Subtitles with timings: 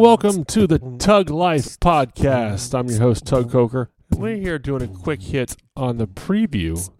[0.00, 2.74] Welcome to the Tug Life Podcast.
[2.76, 3.90] I'm your host, Tug Coker.
[4.08, 6.90] We're here doing a quick hit on the preview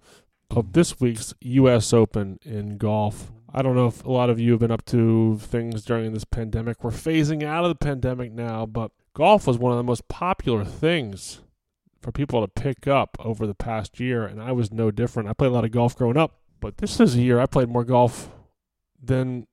[0.50, 1.94] of this week's U.S.
[1.94, 3.32] Open in golf.
[3.54, 6.26] I don't know if a lot of you have been up to things during this
[6.26, 6.84] pandemic.
[6.84, 10.62] We're phasing out of the pandemic now, but golf was one of the most popular
[10.62, 11.40] things
[12.02, 15.30] for people to pick up over the past year, and I was no different.
[15.30, 17.70] I played a lot of golf growing up, but this is a year I played
[17.70, 18.28] more golf
[19.02, 19.46] than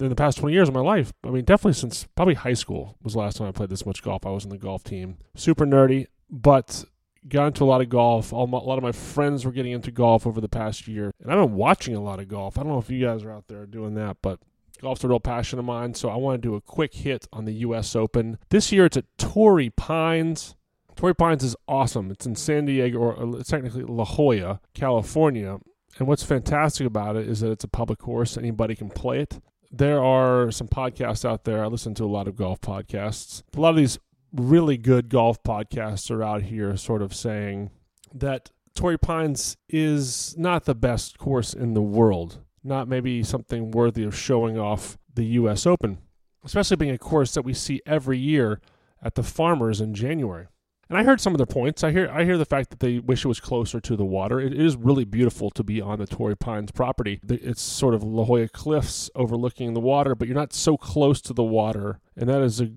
[0.00, 1.12] in the past 20 years of my life.
[1.24, 4.02] I mean, definitely since probably high school was the last time I played this much
[4.02, 4.26] golf.
[4.26, 5.18] I was in the golf team.
[5.36, 6.84] Super nerdy, but
[7.28, 8.32] got into a lot of golf.
[8.32, 11.12] a lot of my friends were getting into golf over the past year.
[11.20, 12.58] And I've been watching a lot of golf.
[12.58, 14.40] I don't know if you guys are out there doing that, but
[14.80, 15.94] golf's a real passion of mine.
[15.94, 17.96] So I want to do a quick hit on the U.S.
[17.96, 18.38] Open.
[18.50, 20.54] This year it's at Torrey Pines.
[20.96, 22.10] Torrey Pines is awesome.
[22.10, 25.58] It's in San Diego, or uh, technically La Jolla, California.
[25.98, 28.36] And what's fantastic about it is that it's a public course.
[28.36, 29.40] Anybody can play it
[29.76, 31.64] there are some podcasts out there.
[31.64, 33.42] I listen to a lot of golf podcasts.
[33.56, 33.98] A lot of these
[34.32, 37.70] really good golf podcasts are out here sort of saying
[38.12, 44.04] that Torrey Pines is not the best course in the world, not maybe something worthy
[44.04, 45.66] of showing off the U.S.
[45.66, 45.98] Open,
[46.44, 48.60] especially being a course that we see every year
[49.02, 50.46] at the Farmers in January.
[50.94, 51.82] And I heard some of their points.
[51.82, 54.38] I hear I hear the fact that they wish it was closer to the water.
[54.38, 57.18] it, it is really beautiful to be on the Torrey Pines property.
[57.28, 61.32] It's sort of La Jolla Cliffs overlooking the water, but you're not so close to
[61.32, 61.98] the water.
[62.16, 62.70] And that is a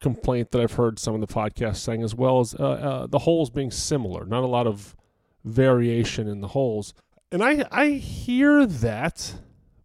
[0.00, 3.20] complaint that I've heard some of the podcasts saying, as well as uh, uh, the
[3.20, 4.24] holes being similar.
[4.26, 4.96] Not a lot of
[5.44, 6.92] variation in the holes.
[7.30, 9.34] And I I hear that,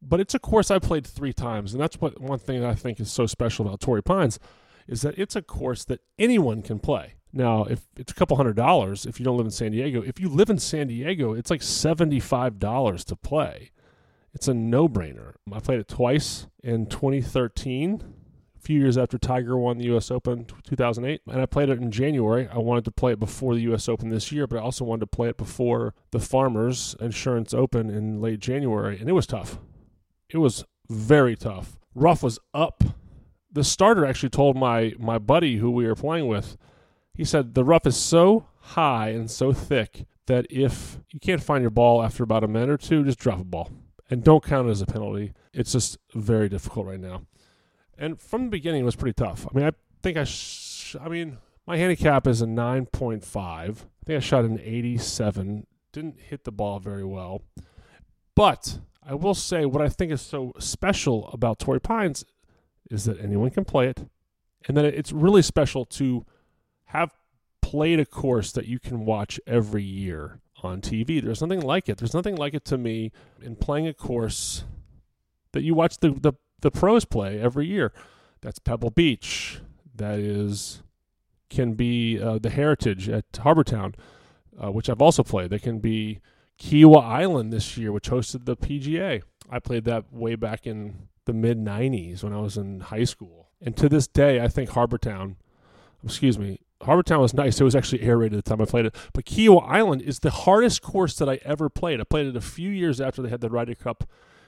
[0.02, 2.74] but it's a course I played three times, and that's what one thing that I
[2.74, 4.40] think is so special about Torrey Pines
[4.88, 7.14] is that it's a course that anyone can play.
[7.38, 10.22] Now, if it's a couple hundred dollars, if you don't live in San Diego, if
[10.22, 13.72] you live in San Diego, it's like $75 to play.
[14.34, 15.34] It's a no brainer.
[15.52, 18.04] I played it twice in 2013,
[18.56, 20.12] a few years after Tiger won the U.S.
[20.12, 21.22] Open 2008.
[21.28, 22.48] And I played it in January.
[22.48, 23.90] I wanted to play it before the U.S.
[23.90, 27.90] Open this year, but I also wanted to play it before the Farmers Insurance Open
[27.90, 28.98] in late January.
[28.98, 29.60] And it was tough.
[30.30, 31.78] It was very tough.
[31.94, 32.82] Rough was up.
[33.52, 36.58] The starter actually told my, my buddy who we were playing with,
[37.16, 41.62] he said the rough is so high and so thick that if you can't find
[41.62, 43.72] your ball after about a minute or two, just drop a ball
[44.10, 45.34] and don't count it as a penalty.
[45.54, 47.24] It's just very difficult right now.
[47.98, 49.48] And from the beginning, it was pretty tough.
[49.50, 49.72] I mean, I
[50.04, 53.36] think I, sh- I mean, my handicap is a 9.5.
[53.36, 53.74] I
[54.06, 55.66] think I shot an 87.
[55.94, 57.42] Didn't hit the ball very well.
[58.36, 62.26] But I will say what I think is so special about Torrey Pines
[62.92, 64.06] is that anyone can play it,
[64.68, 66.26] and that it's really special to
[66.86, 67.12] have
[67.62, 71.22] played a course that you can watch every year on TV.
[71.22, 71.98] There's nothing like it.
[71.98, 74.64] There's nothing like it to me in playing a course
[75.52, 77.94] that you watch the, the, the pros play every year.
[78.42, 79.60] That's Pebble Beach.
[79.96, 80.84] That is
[81.50, 83.96] can be uh, the Heritage at Harbour Town,
[84.62, 85.52] uh, which I've also played.
[85.52, 86.20] They can be
[86.60, 89.22] Kiawah Island this year, which hosted the PGA.
[89.50, 93.50] I played that way back in the mid 90s when I was in high school.
[93.62, 95.38] And to this day, I think Harbour Town,
[96.04, 97.60] excuse me, Harbour Town was nice.
[97.60, 98.96] It was actually aerated at the time I played it.
[99.14, 102.02] But Kiawah Island is the hardest course that I ever played.
[102.02, 104.04] I played it a few years after they had the Ryder Cup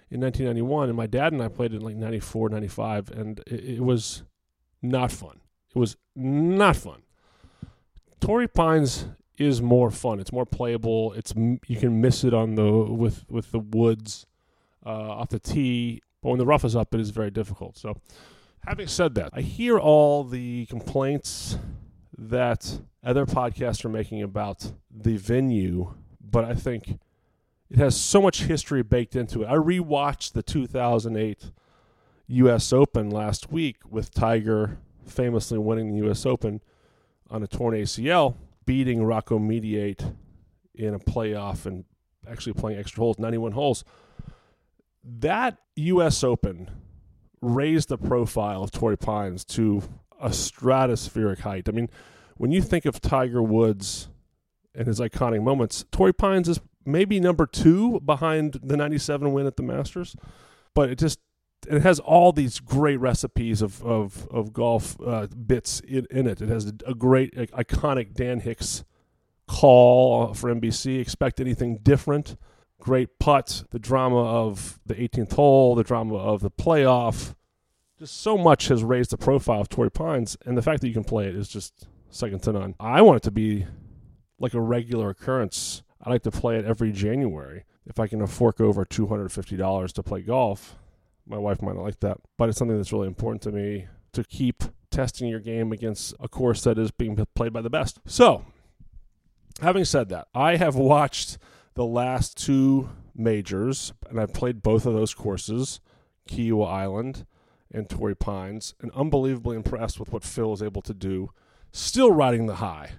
[0.09, 3.63] in 1991, and my dad and I played it in like 94, 95, and it,
[3.77, 4.23] it was
[4.81, 5.41] not fun.
[5.75, 7.01] It was not fun.
[8.19, 9.07] Torrey Pines
[9.37, 10.19] is more fun.
[10.19, 11.13] It's more playable.
[11.13, 14.25] It's you can miss it on the with with the woods
[14.85, 17.77] uh, off the tee, but when the rough is up, it is very difficult.
[17.77, 17.97] So,
[18.65, 21.57] having said that, I hear all the complaints
[22.17, 26.99] that other podcasts are making about the venue, but I think
[27.69, 29.47] it has so much history baked into it.
[29.47, 31.51] I rewatched the 2008
[32.27, 32.73] U.S.
[32.73, 36.25] Open last week with Tiger famously winning the U.S.
[36.25, 36.61] Open
[37.29, 40.05] on a torn ACL, beating Rocco Mediate
[40.73, 41.85] in a playoff and
[42.29, 43.83] actually playing extra holes, 91 holes.
[45.03, 46.23] That U.S.
[46.23, 46.69] Open
[47.41, 49.83] raised the profile of Torrey Pines to
[50.19, 51.67] a stratospheric height.
[51.67, 51.89] I mean,
[52.35, 54.09] when you think of Tiger Woods
[54.75, 59.57] and his iconic moments, Torrey Pines is maybe number two behind the 97 win at
[59.57, 60.15] the Masters,
[60.73, 61.19] but it just
[61.67, 66.41] it has all these great recipes of of, of golf uh, bits in, in, it.
[66.41, 68.83] It has a, great iconic Dan Hicks
[69.47, 70.99] call for NBC.
[70.99, 72.37] Expect anything different.
[72.79, 73.63] Great putt.
[73.71, 75.75] The drama of the 18th hole.
[75.75, 77.35] The drama of the playoff
[77.97, 80.93] just so much has raised the profile of Torrey Pines, and the fact that you
[80.93, 82.75] can play it is just second to none.
[82.79, 83.65] I want it to be
[84.39, 85.81] like a regular occurrence.
[86.01, 87.63] I like to play it every January.
[87.87, 90.75] If I can fork over $250 to play golf,
[91.25, 94.23] my wife might not like that, but it's something that's really important to me to
[94.23, 97.99] keep testing your game against a course that is being played by the best.
[98.05, 98.45] So,
[99.61, 101.37] having said that, I have watched
[101.73, 105.79] the last two majors, and I've played both of those courses,
[106.29, 107.25] Kiawah Island
[107.71, 111.31] and Torrey Pines, and unbelievably impressed with what Phil is able to do.
[111.71, 112.91] Still riding the high,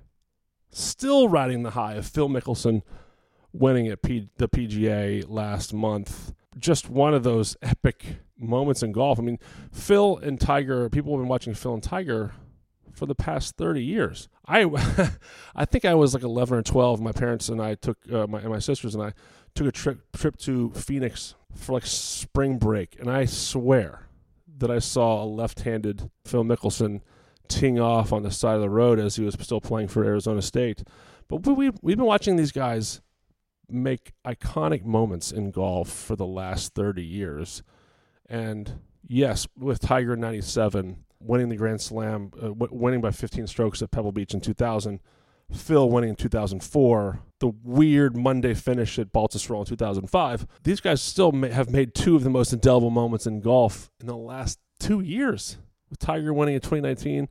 [0.71, 2.83] still riding the high of Phil Mickelson
[3.53, 6.33] winning at P- the PGA last month.
[6.59, 9.19] Just one of those epic moments in golf.
[9.19, 9.39] I mean,
[9.73, 12.33] Phil and Tiger, people have been watching Phil and Tiger
[12.93, 14.29] for the past 30 years.
[14.47, 14.65] I
[15.55, 17.01] I think I was like 11 or 12.
[17.01, 19.13] My parents and I took uh, my and my sisters and I
[19.55, 24.08] took a trip trip to Phoenix for like spring break, and I swear
[24.59, 27.01] that I saw a left-handed Phil Mickelson
[27.49, 30.43] teeing off on the side of the road as he was still playing for Arizona
[30.43, 30.83] State.
[31.29, 33.01] But we we've been watching these guys
[33.71, 37.63] make iconic moments in golf for the last 30 years.
[38.29, 43.83] And yes, with Tiger 97 winning the Grand Slam, uh, w- winning by 15 strokes
[43.83, 45.01] at Pebble Beach in 2000,
[45.53, 50.47] Phil winning in 2004, the weird Monday finish at Baltusrol in 2005.
[50.63, 54.07] These guys still may have made two of the most indelible moments in golf in
[54.07, 55.59] the last two years.
[55.91, 57.29] With Tiger winning in 2019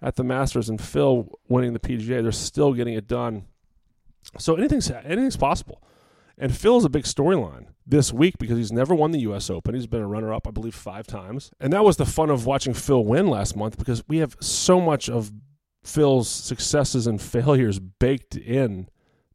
[0.00, 3.46] at the Masters and Phil winning the PGA, they're still getting it done.
[4.38, 5.82] So anything's anything's possible.
[6.38, 9.48] And Phil's a big storyline this week because he's never won the U.S.
[9.48, 9.74] Open.
[9.74, 11.50] He's been a runner up, I believe, five times.
[11.58, 14.80] And that was the fun of watching Phil win last month because we have so
[14.80, 15.32] much of
[15.86, 18.88] Phil's successes and failures baked in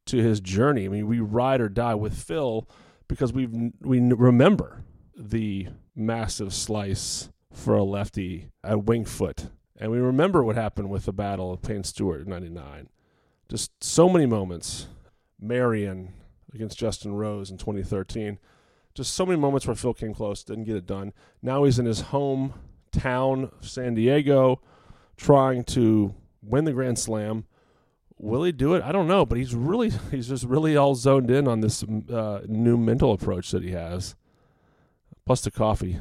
[0.07, 0.86] to his journey.
[0.86, 2.68] I mean, we ride or die with Phil
[3.07, 3.48] because we
[3.81, 4.83] we remember
[5.15, 11.06] the massive slice for a lefty at Winged Foot, and we remember what happened with
[11.06, 12.89] the battle of Payne Stewart in '99.
[13.50, 14.88] Just so many moments.
[15.42, 16.13] Merion
[16.53, 18.38] against Justin Rose in 2013.
[18.94, 21.13] Just so many moments where Phil came close, didn't get it done.
[21.42, 24.62] Now he's in his hometown, San Diego,
[25.18, 27.45] trying to win the Grand Slam.
[28.17, 28.83] Will he do it?
[28.83, 32.41] I don't know, but he's really he's just really all zoned in on this uh,
[32.47, 34.15] new mental approach that he has,
[35.25, 35.99] plus the coffee.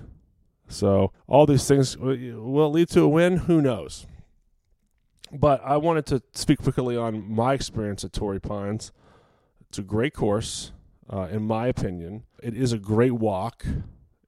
[0.68, 3.38] So all these things will lead to a win.
[3.38, 4.06] Who knows?
[5.32, 8.92] But I wanted to speak quickly on my experience at Torrey Pines.
[9.68, 10.72] It's a great course,
[11.12, 12.24] uh, in my opinion.
[12.42, 13.64] It is a great walk.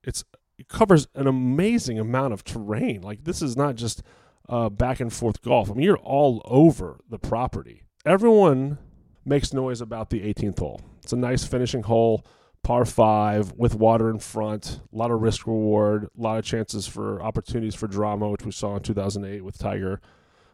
[0.03, 0.25] It's
[0.59, 3.03] it covers an amazing amount of terrain.
[3.03, 4.03] Like this is not just
[4.49, 5.71] uh, back and forth golf.
[5.71, 7.83] I mean, you're all over the property.
[8.05, 8.79] Everyone
[9.25, 10.81] makes noise about the 18th hole.
[11.03, 12.25] It's a nice finishing hole,
[12.63, 14.81] par five with water in front.
[14.93, 18.53] A lot of risk reward, a lot of chances for opportunities for drama, which we
[18.53, 20.01] saw in 2008 with Tiger,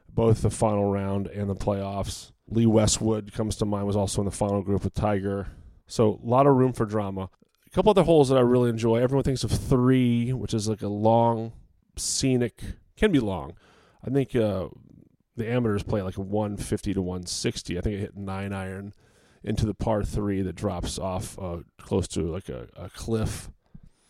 [0.09, 2.33] both the final round and the playoffs.
[2.51, 5.49] Lee Westwood comes to mind, was also in the final group with Tiger.
[5.87, 7.31] So a lot of room for drama.
[7.67, 8.97] A couple other holes that I really enjoy.
[8.97, 11.53] Everyone thinks of three, which is like a long,
[11.97, 12.63] scenic,
[12.97, 13.53] can be long,
[14.05, 14.69] I think uh,
[15.37, 17.79] the amateurs play like a 150 to 160.
[17.79, 18.93] I think it hit nine iron
[19.43, 23.51] into the par three that drops off uh, close to like a, a, cliff,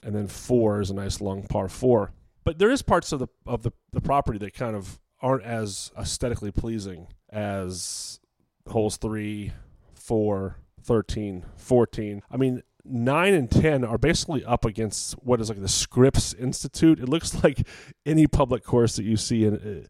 [0.03, 2.13] and then four is a nice long par four.
[2.45, 5.93] But there is parts of the of the, the property that kind of aren't as
[5.99, 8.21] aesthetically pleasing as
[8.67, 9.53] holes three,
[9.95, 12.23] four, 13, 14.
[12.31, 17.01] I mean, 9 and 10 are basically up against what is like the Scripps Institute.
[17.01, 17.67] It looks like
[18.07, 19.87] any public course that you see in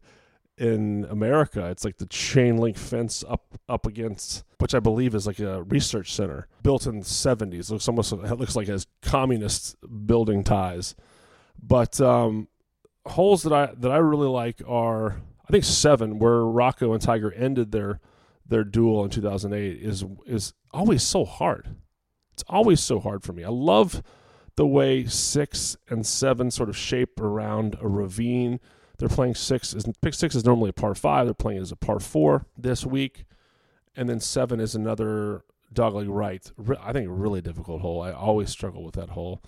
[0.57, 1.69] in America.
[1.69, 5.63] It's like the chain link fence up up against which I believe is like a
[5.63, 7.71] research center built in the 70s.
[7.71, 10.95] Looks almost it looks like it has communist building ties.
[11.61, 12.49] But um,
[13.05, 17.31] holes that I that I really like are I think 7 where Rocco and Tiger
[17.31, 18.01] ended their
[18.45, 21.75] their duel in 2008 is is always so hard
[22.39, 23.43] it's always so hard for me.
[23.43, 24.01] I love
[24.55, 28.61] the way six and seven sort of shape around a ravine.
[28.97, 31.27] They're playing six is pick six is normally a par five.
[31.27, 33.25] They're playing as a par four this week,
[33.93, 35.43] and then seven is another
[35.73, 36.49] dogleg right.
[36.81, 38.01] I think a really difficult hole.
[38.01, 39.41] I always struggle with that hole.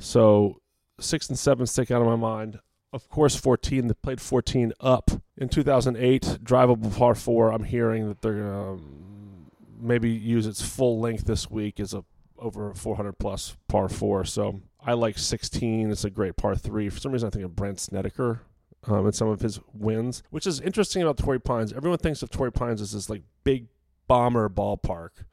[0.00, 0.60] So
[0.98, 2.58] six and seven stick out of my mind.
[2.92, 3.86] Of course, 14.
[3.86, 6.38] They played 14 up in 2008.
[6.42, 7.52] Drivable par four.
[7.52, 9.50] I'm hearing that they're gonna um,
[9.80, 12.04] maybe use its full length this week as a
[12.44, 14.24] over 400 plus par four.
[14.24, 15.90] So I like 16.
[15.90, 16.90] It's a great par three.
[16.90, 18.42] For some reason, I think of Brandt Snedeker
[18.86, 21.72] um, and some of his wins, which is interesting about Torrey Pines.
[21.72, 23.66] Everyone thinks of Torrey Pines as this like big
[24.06, 25.24] bomber ballpark.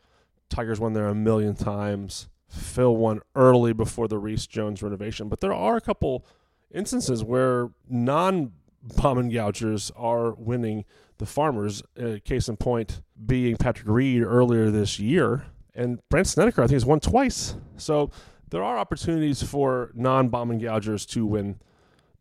[0.50, 2.30] Tigers won there a million times.
[2.48, 6.26] Phil won early before the Rees Jones renovation, but there are a couple
[6.74, 10.86] instances where non bomb and gougers are winning
[11.18, 11.84] the farmers.
[12.02, 16.76] Uh, case in point being Patrick Reed earlier this year and Brandt Snedeker, I think,
[16.76, 17.56] has won twice.
[17.78, 18.12] So
[18.50, 21.60] there are opportunities for non bombing gougers to win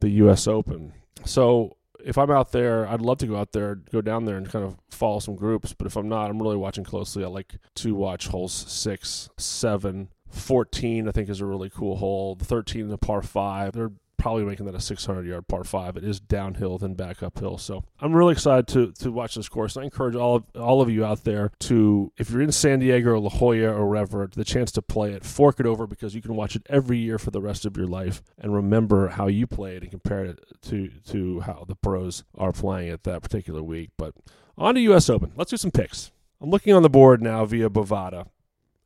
[0.00, 0.47] the U.S.
[0.47, 0.92] Open.
[1.25, 4.49] So if I'm out there, I'd love to go out there, go down there and
[4.49, 5.75] kind of follow some groups.
[5.75, 7.25] But if I'm not, I'm really watching closely.
[7.25, 12.35] I like to watch holes six, seven, 14, I think, is a really cool hole.
[12.37, 13.73] The 13 is a par five.
[13.73, 15.97] They're probably making that a 600 yard par five.
[15.97, 17.57] It is downhill, then back uphill.
[17.59, 19.77] So I'm really excited to to watch this course.
[19.77, 23.11] I encourage all of all of you out there to, if you're in San Diego
[23.11, 26.23] or La Jolla or wherever, the chance to play it, fork it over because you
[26.23, 29.47] can watch it every year for the rest of your life and remember how you
[29.47, 33.91] played and compare it to to how the pros are playing it that particular week.
[33.97, 34.15] But
[34.59, 35.09] on to U.S.
[35.09, 35.33] Open.
[35.35, 36.12] Let's do some picks.
[36.43, 38.27] I'm looking on the board now via Bovada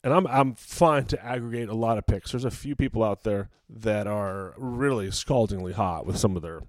[0.05, 2.31] and I'm I'm fine to aggregate a lot of picks.
[2.31, 6.61] There's a few people out there that are really scaldingly hot with some of their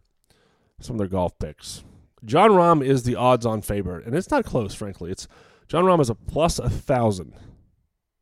[0.79, 1.83] some of their golf picks.
[2.23, 5.11] Jon Rahm is the odds-on favorite, and it's not close, frankly.
[5.11, 5.27] It's
[5.67, 7.33] Jon Rahm is a plus a thousand.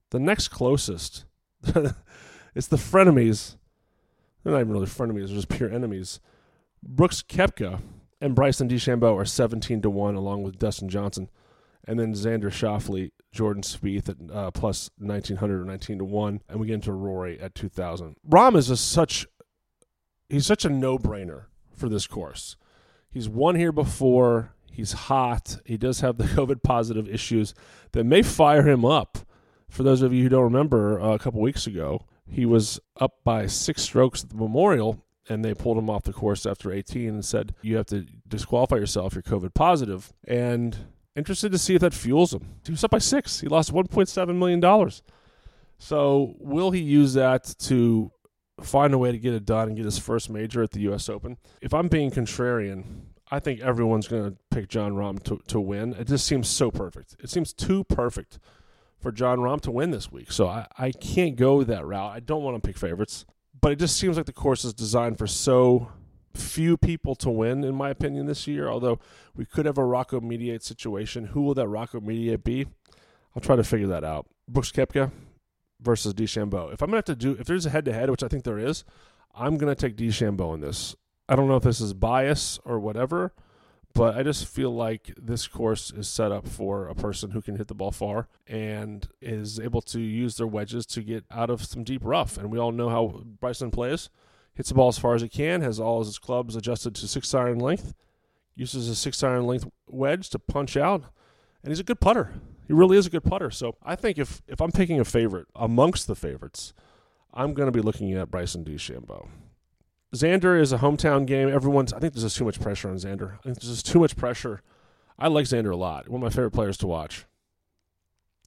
[0.09, 1.25] The next closest,
[1.63, 3.55] it's the frenemies.
[4.43, 6.19] They're not even really frenemies; they're just pure enemies.
[6.81, 7.81] Brooks Koepka
[8.19, 11.29] and Bryson DeChambeau are 17 to one, along with Dustin Johnson,
[11.87, 16.59] and then Xander Schauffele Jordan Spieth at uh, plus 1900 or 19 to 1 and
[16.59, 18.15] we get into Rory at 2000.
[18.29, 19.25] Rahm is just such
[20.29, 22.55] he's such a no-brainer for this course.
[23.09, 24.53] He's won here before.
[24.71, 25.57] He's hot.
[25.65, 27.53] He does have the COVID positive issues
[27.91, 29.19] that may fire him up.
[29.69, 33.23] For those of you who don't remember, uh, a couple weeks ago, he was up
[33.23, 37.09] by six strokes at the Memorial, and they pulled him off the course after 18
[37.09, 39.13] and said, You have to disqualify yourself.
[39.13, 40.13] You're COVID positive.
[40.27, 40.77] And
[41.15, 42.55] interested to see if that fuels him.
[42.65, 43.39] He was up by six.
[43.39, 44.91] He lost $1.7 million.
[45.77, 48.11] So, will he use that to
[48.61, 51.09] find a way to get it done and get his first major at the U.S.
[51.09, 51.37] Open?
[51.61, 52.83] If I'm being contrarian,
[53.29, 55.93] I think everyone's going to pick Jon Rahm to, to win.
[55.93, 57.15] It just seems so perfect.
[57.19, 58.39] It seems too perfect
[58.99, 60.31] for Jon Rahm to win this week.
[60.31, 62.11] So, I, I can't go that route.
[62.11, 63.25] I don't want to pick favorites.
[63.59, 65.89] But it just seems like the course is designed for so
[66.35, 68.69] few people to win, in my opinion, this year.
[68.69, 68.99] Although
[69.35, 71.27] we could have a Rocco Mediate situation.
[71.27, 72.67] Who will that Rocco Mediate be?
[73.35, 74.27] I'll try to figure that out.
[74.47, 75.11] Brooks Koepka
[75.81, 76.73] versus DeChambeau.
[76.73, 78.43] If I'm gonna have to do, if there's a head to head, which I think
[78.43, 78.83] there is,
[79.35, 80.95] I'm gonna take DeChambeau in this.
[81.27, 83.33] I don't know if this is bias or whatever,
[83.93, 87.57] but I just feel like this course is set up for a person who can
[87.57, 91.63] hit the ball far and is able to use their wedges to get out of
[91.63, 92.37] some deep rough.
[92.37, 94.09] And we all know how Bryson plays
[94.53, 97.07] hits the ball as far as he can, has all of his clubs adjusted to
[97.07, 97.93] six iron length,
[98.55, 101.05] uses a six iron length wedge to punch out,
[101.63, 102.33] and he's a good putter.
[102.67, 103.51] He really is a good putter.
[103.51, 106.73] So I think if, if I'm picking a favorite amongst the favorites,
[107.33, 109.27] I'm going to be looking at Bryson DeChambeau.
[110.15, 111.49] Xander is a hometown game.
[111.49, 111.91] Everyone's.
[111.91, 113.33] I think there's just too much pressure on Xander.
[113.39, 114.61] I think there's just too much pressure.
[115.17, 116.07] I like Xander a lot.
[116.07, 117.25] One of my favorite players to watch.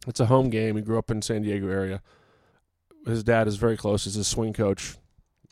[0.07, 0.77] It's a home game.
[0.77, 2.03] He grew up in San Diego area.
[3.05, 4.05] His dad is very close.
[4.05, 4.97] He's his swing coach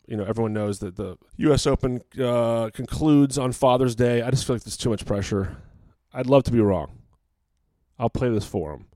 [0.07, 1.65] you know, everyone knows that the U.S.
[1.67, 4.21] Open uh, concludes on Father's Day.
[4.21, 5.57] I just feel like there's too much pressure.
[6.13, 6.99] I'd love to be wrong.
[7.97, 8.87] I'll play this for him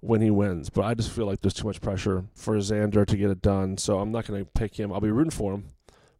[0.00, 3.16] when he wins, but I just feel like there's too much pressure for Xander to
[3.16, 3.78] get it done.
[3.78, 4.92] So I'm not going to pick him.
[4.92, 5.70] I'll be rooting for him,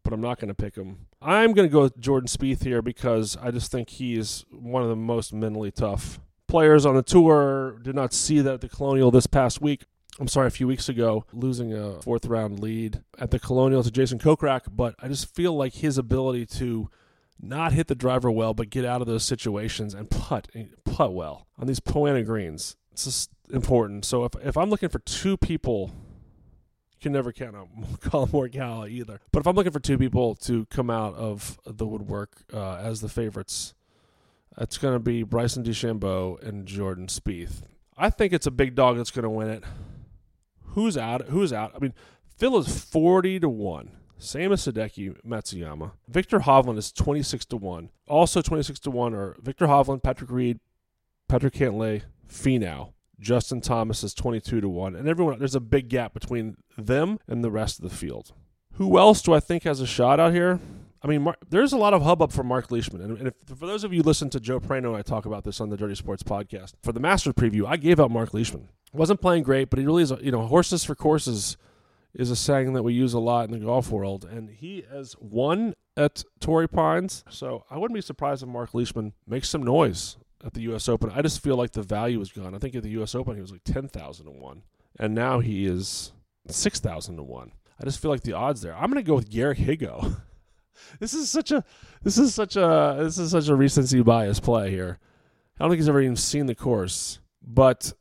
[0.02, 1.06] but I'm not going to pick him.
[1.20, 4.88] I'm going to go with Jordan Spieth here because I just think he's one of
[4.88, 7.78] the most mentally tough players on the tour.
[7.82, 9.84] Did not see that at the Colonial this past week.
[10.20, 13.90] I'm sorry, a few weeks ago, losing a fourth round lead at the Colonial to
[13.90, 16.90] Jason Kokrak, but I just feel like his ability to
[17.40, 20.48] not hit the driver well, but get out of those situations and putt
[20.84, 22.76] putt well on these Poa annua greens.
[22.92, 24.04] It's just important.
[24.04, 25.90] So if if I'm looking for two people,
[26.92, 27.68] you can never count out
[28.00, 29.20] Collin Morikawa either.
[29.32, 33.00] But if I'm looking for two people to come out of the woodwork uh, as
[33.00, 33.74] the favorites,
[34.58, 37.62] it's going to be Bryson DeChambeau and Jordan Spieth.
[37.96, 39.64] I think it's a big dog that's going to win it.
[40.72, 41.28] Who's out?
[41.28, 41.72] Who's out?
[41.74, 41.94] I mean,
[42.36, 43.92] Phil is forty to one.
[44.18, 45.92] Same as Hideki Matsuyama.
[46.08, 47.90] Viktor Hovland is twenty six to one.
[48.08, 50.60] Also twenty six to one are Viktor Hovland, Patrick Reed,
[51.28, 52.92] Patrick Cantlay, Finau.
[53.20, 55.38] Justin Thomas is twenty two to one, and everyone.
[55.38, 58.32] There's a big gap between them and the rest of the field.
[58.74, 60.58] Who else do I think has a shot out here?
[61.02, 63.02] I mean, Mark, there's a lot of hubbub for Mark Leishman.
[63.02, 65.60] And, if, for those of you who listen to Joe Prano, I talk about this
[65.60, 66.74] on the Dirty Sports podcast.
[66.82, 70.02] For the Masters preview, I gave out Mark Leishman wasn't playing great, but he really
[70.02, 70.12] is.
[70.20, 71.56] You know, horses for courses
[72.14, 75.16] is a saying that we use a lot in the golf world, and he has
[75.18, 77.24] won at Torrey Pines.
[77.30, 80.88] So I wouldn't be surprised if Mark Leishman makes some noise at the U.S.
[80.88, 81.10] Open.
[81.14, 82.54] I just feel like the value is gone.
[82.54, 83.14] I think at the U.S.
[83.14, 84.62] Open he was like ten thousand to one,
[84.98, 86.12] and now he is
[86.48, 87.52] six thousand to one.
[87.80, 88.74] I just feel like the odds there.
[88.74, 90.20] I'm going to go with Garrick Higgo.
[91.00, 91.64] this is such a
[92.02, 94.98] this is such a this is such a recency bias play here.
[95.58, 97.92] I don't think he's ever even seen the course, but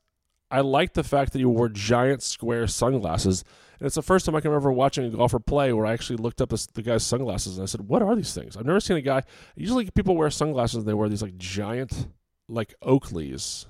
[0.51, 3.43] I like the fact that he wore giant square sunglasses.
[3.79, 6.17] And it's the first time I can remember watching a golfer play where I actually
[6.17, 8.81] looked up this, the guy's sunglasses and I said, "What are these things?" I've never
[8.81, 9.23] seen a guy.
[9.55, 12.07] Usually, people wear sunglasses and they wear these like giant,
[12.47, 13.65] like Oakleys,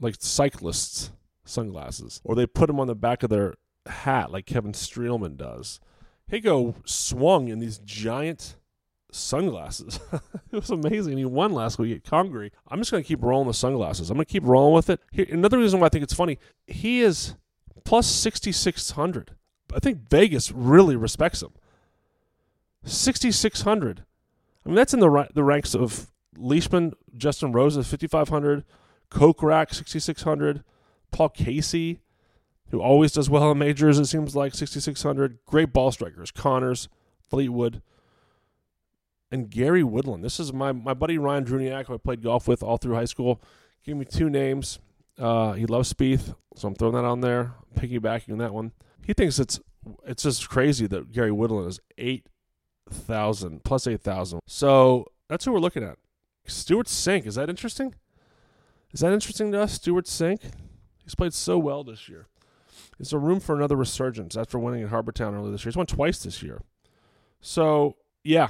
[0.00, 1.12] like cyclists
[1.44, 3.54] sunglasses, or they put them on the back of their
[3.86, 5.78] hat like Kevin Streelman does.
[6.32, 8.56] Higgo swung in these giant
[9.14, 10.00] sunglasses.
[10.12, 11.16] it was amazing.
[11.18, 12.52] He won last week at Congaree.
[12.68, 14.10] I'm just going to keep rolling the sunglasses.
[14.10, 15.00] I'm going to keep rolling with it.
[15.12, 17.34] Here, another reason why I think it's funny, he is
[17.84, 19.32] plus 6,600.
[19.74, 21.52] I think Vegas really respects him.
[22.84, 24.04] 6,600.
[24.64, 28.64] I mean, that's in the the ranks of Leishman, Justin Rose at 5,500,
[29.10, 30.64] Kokrak 6,600,
[31.10, 32.00] Paul Casey,
[32.70, 35.38] who always does well in majors, it seems like 6,600.
[35.46, 36.88] Great ball strikers, Conners,
[37.20, 37.82] Fleetwood
[39.30, 40.24] and Gary Woodland.
[40.24, 43.04] This is my, my buddy Ryan Druniak, who I played golf with all through high
[43.04, 43.40] school.
[43.84, 44.78] Gave me two names.
[45.18, 48.72] Uh, he loves Spieth, so I'm throwing that on there, piggybacking that one.
[49.04, 49.60] He thinks it's
[50.06, 52.26] it's just crazy that Gary Woodland is eight
[52.90, 54.40] thousand plus eight thousand.
[54.46, 55.98] So that's who we're looking at.
[56.46, 57.26] Stewart Cink.
[57.26, 57.94] Is that interesting?
[58.92, 59.74] Is that interesting to us?
[59.74, 60.40] Stewart Cink.
[61.02, 62.26] He's played so well this year.
[62.98, 65.70] Is there room for another resurgence after winning at Harbour Town earlier this year?
[65.70, 66.62] He's won twice this year.
[67.40, 68.48] So yeah,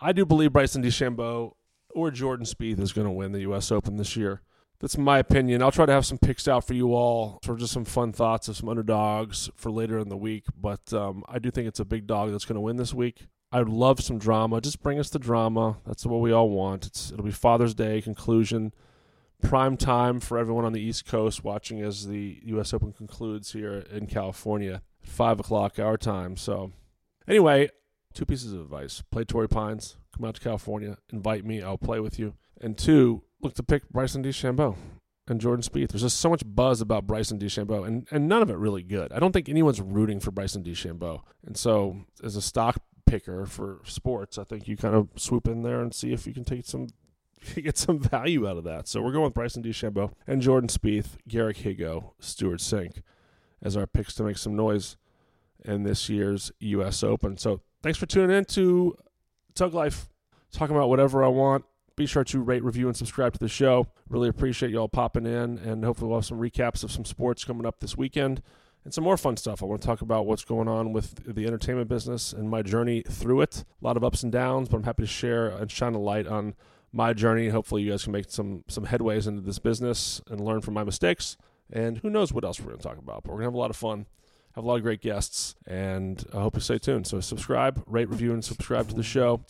[0.00, 1.52] I do believe Bryson DeChambeau
[1.90, 3.72] or Jordan Spieth is going to win the U.S.
[3.72, 4.42] Open this year.
[4.80, 5.60] That's my opinion.
[5.60, 8.46] I'll try to have some picks out for you all for just some fun thoughts
[8.46, 10.44] of some underdogs for later in the week.
[10.56, 13.26] But um, I do think it's a big dog that's going to win this week.
[13.50, 14.60] I'd love some drama.
[14.60, 15.78] Just bring us the drama.
[15.84, 16.86] That's what we all want.
[16.86, 18.72] It's, it'll be Father's Day conclusion,
[19.42, 22.72] prime time for everyone on the East Coast watching as the U.S.
[22.72, 26.36] Open concludes here in California at five o'clock our time.
[26.36, 26.72] So,
[27.26, 27.70] anyway,
[28.14, 32.00] two pieces of advice: play Torrey Pines, come out to California, invite me, I'll play
[32.00, 32.34] with you.
[32.60, 34.76] And two, look to pick Bryson DeChambeau
[35.28, 35.88] and Jordan Spieth.
[35.88, 39.12] There's just so much buzz about Bryson DeChambeau, and and none of it really good.
[39.12, 41.22] I don't think anyone's rooting for Bryson DeChambeau.
[41.46, 45.62] And so, as a stock picker for sports, I think you kind of swoop in
[45.62, 46.88] there and see if you can take some
[47.54, 48.88] get some value out of that.
[48.88, 53.02] So we're going with Bryson DeChambeau and Jordan Spieth, Garrick Higgo, Stewart Cink
[53.62, 54.96] as our picks to make some noise
[55.64, 57.02] in this year's U.S.
[57.02, 57.36] Open.
[57.36, 58.96] So thanks for tuning in to
[59.54, 60.08] Tug Life,
[60.52, 61.64] talking about whatever I want.
[61.96, 63.86] Be sure to rate, review, and subscribe to the show.
[64.08, 67.66] Really appreciate y'all popping in, and hopefully we'll have some recaps of some sports coming
[67.66, 68.40] up this weekend
[68.84, 69.62] and some more fun stuff.
[69.62, 73.02] I want to talk about what's going on with the entertainment business and my journey
[73.08, 73.64] through it.
[73.82, 76.26] A lot of ups and downs, but I'm happy to share and shine a light
[76.26, 76.54] on
[76.92, 77.48] my journey.
[77.48, 80.84] Hopefully, you guys can make some some headways into this business and learn from my
[80.84, 81.36] mistakes.
[81.70, 83.24] And who knows what else we're going to talk about?
[83.24, 84.06] But we're going to have a lot of fun
[84.58, 87.06] have a lot of great guests, and I hope you stay tuned.
[87.06, 89.40] So subscribe, rate, review, and subscribe to the show.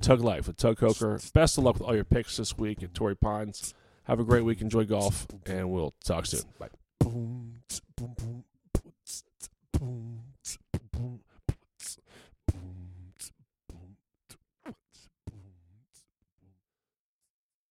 [0.00, 1.20] Tug Life with Tug Coker.
[1.32, 3.74] Best of luck with all your picks this week at Torrey Pines.
[4.04, 4.60] Have a great week.
[4.60, 6.42] Enjoy golf, and we'll talk soon.
[6.58, 6.68] Bye.